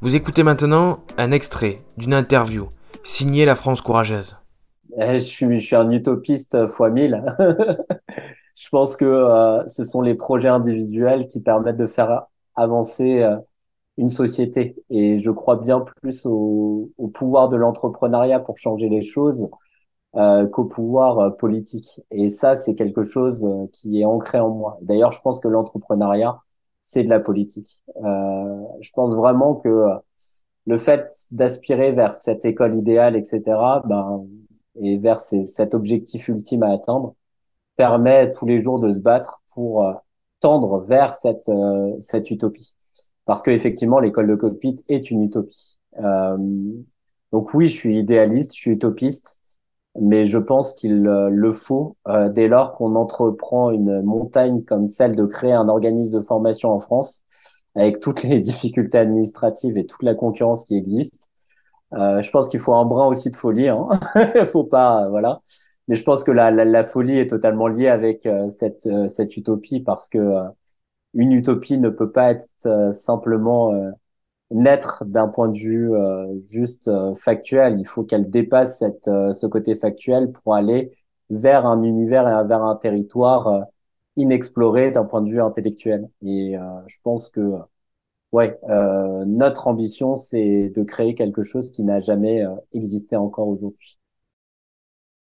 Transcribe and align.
Vous 0.00 0.14
écoutez 0.14 0.44
maintenant 0.44 1.00
un 1.16 1.32
extrait 1.32 1.80
d'une 1.96 2.14
interview 2.14 2.68
signée 3.02 3.44
La 3.44 3.56
France 3.56 3.80
courageuse. 3.80 4.36
Eh, 4.96 5.14
je, 5.14 5.24
suis, 5.24 5.58
je 5.58 5.66
suis 5.66 5.74
un 5.74 5.90
utopiste 5.90 6.68
fois 6.68 6.90
mille. 6.90 7.20
je 8.54 8.68
pense 8.68 8.94
que 8.96 9.04
euh, 9.04 9.68
ce 9.68 9.82
sont 9.82 10.00
les 10.00 10.14
projets 10.14 10.46
individuels 10.46 11.26
qui 11.26 11.40
permettent 11.40 11.78
de 11.78 11.88
faire 11.88 12.26
avancer 12.54 13.22
euh, 13.22 13.38
une 13.96 14.10
société. 14.10 14.76
Et 14.88 15.18
je 15.18 15.32
crois 15.32 15.56
bien 15.56 15.80
plus 15.80 16.26
au, 16.26 16.92
pouvoir 17.12 17.48
de 17.48 17.56
l'entrepreneuriat 17.56 18.38
pour 18.38 18.56
changer 18.56 18.88
les 18.88 19.02
choses 19.02 19.50
euh, 20.14 20.46
qu'au 20.46 20.66
pouvoir 20.66 21.36
politique. 21.38 22.00
Et 22.12 22.30
ça, 22.30 22.54
c'est 22.54 22.76
quelque 22.76 23.02
chose 23.02 23.44
qui 23.72 24.00
est 24.00 24.04
ancré 24.04 24.38
en 24.38 24.50
moi. 24.50 24.78
D'ailleurs, 24.80 25.10
je 25.10 25.20
pense 25.22 25.40
que 25.40 25.48
l'entrepreneuriat, 25.48 26.40
c'est 26.88 27.04
de 27.04 27.10
la 27.10 27.20
politique. 27.20 27.82
Euh, 28.02 28.62
je 28.80 28.90
pense 28.94 29.14
vraiment 29.14 29.56
que 29.56 29.84
le 30.66 30.78
fait 30.78 31.12
d'aspirer 31.30 31.92
vers 31.92 32.14
cette 32.14 32.46
école 32.46 32.78
idéale, 32.78 33.14
etc., 33.14 33.42
ben, 33.84 34.26
et 34.80 34.96
vers 34.96 35.20
cet 35.20 35.74
objectif 35.74 36.28
ultime 36.28 36.62
à 36.62 36.72
atteindre, 36.72 37.14
permet 37.76 38.32
tous 38.32 38.46
les 38.46 38.60
jours 38.60 38.80
de 38.80 38.90
se 38.92 39.00
battre 39.00 39.42
pour 39.54 39.84
tendre 40.40 40.80
vers 40.80 41.14
cette, 41.14 41.50
cette 42.00 42.30
utopie. 42.30 42.74
Parce 43.26 43.42
que 43.42 43.50
effectivement, 43.50 44.00
l'école 44.00 44.28
de 44.28 44.34
cockpit 44.34 44.82
est 44.88 45.10
une 45.10 45.24
utopie. 45.24 45.78
donc 47.32 47.52
oui, 47.54 47.68
je 47.68 47.74
suis 47.74 47.98
idéaliste, 47.98 48.54
je 48.54 48.60
suis 48.60 48.70
utopiste, 48.70 49.40
mais 50.00 50.26
je 50.26 50.38
pense 50.38 50.74
qu'il 50.74 51.06
euh, 51.06 51.30
le 51.30 51.52
faut 51.52 51.96
euh, 52.08 52.28
dès 52.28 52.48
lors 52.48 52.74
qu'on 52.74 52.94
entreprend 52.96 53.70
une 53.70 54.02
montagne 54.02 54.62
comme 54.64 54.86
celle 54.86 55.16
de 55.16 55.24
créer 55.26 55.52
un 55.52 55.68
organisme 55.68 56.18
de 56.18 56.24
formation 56.24 56.70
en 56.70 56.80
France, 56.80 57.22
avec 57.74 58.00
toutes 58.00 58.22
les 58.22 58.40
difficultés 58.42 58.98
administratives 58.98 59.76
et 59.78 59.86
toute 59.86 60.02
la 60.02 60.14
concurrence 60.14 60.64
qui 60.64 60.76
existe. 60.76 61.28
Euh, 61.94 62.22
je 62.22 62.30
pense 62.30 62.48
qu'il 62.48 62.60
faut 62.60 62.74
un 62.74 62.84
brin 62.84 63.06
aussi 63.08 63.30
de 63.30 63.36
folie. 63.36 63.68
Hein. 63.68 63.88
faut 64.52 64.64
pas, 64.64 65.08
voilà. 65.08 65.40
Mais 65.88 65.94
je 65.94 66.04
pense 66.04 66.24
que 66.24 66.32
la, 66.32 66.50
la, 66.50 66.64
la 66.64 66.84
folie 66.84 67.18
est 67.18 67.28
totalement 67.30 67.66
liée 67.68 67.88
avec 67.88 68.28
cette, 68.50 68.88
cette 69.08 69.36
utopie 69.38 69.80
parce 69.80 70.08
que 70.08 70.34
une 71.14 71.32
utopie 71.32 71.78
ne 71.78 71.88
peut 71.88 72.12
pas 72.12 72.32
être 72.32 72.92
simplement 72.92 73.72
naître 74.50 75.04
d'un 75.04 75.28
point 75.28 75.48
de 75.48 75.58
vue 75.58 75.94
euh, 75.94 76.40
juste 76.42 76.88
euh, 76.88 77.14
factuel. 77.14 77.78
Il 77.80 77.86
faut 77.86 78.04
qu'elle 78.04 78.30
dépasse 78.30 78.78
cette, 78.78 79.08
euh, 79.08 79.32
ce 79.32 79.46
côté 79.46 79.76
factuel 79.76 80.32
pour 80.32 80.54
aller 80.54 80.92
vers 81.30 81.66
un 81.66 81.82
univers 81.82 82.26
et 82.28 82.46
vers 82.46 82.62
un 82.62 82.76
territoire 82.76 83.66
inexploré 84.16 84.90
d'un 84.90 85.04
point 85.04 85.20
de 85.22 85.30
vue 85.30 85.42
intellectuel. 85.42 86.08
Et 86.22 86.56
je 86.86 86.96
pense 87.02 87.28
que 87.28 87.52
ouais, 88.32 88.58
notre 89.26 89.68
ambition, 89.68 90.16
c'est 90.16 90.70
de 90.70 90.82
créer 90.84 91.14
quelque 91.14 91.42
chose 91.42 91.70
qui 91.72 91.82
n'a 91.84 92.00
jamais 92.00 92.44
existé 92.72 93.16
encore 93.16 93.48
aujourd'hui. 93.48 93.98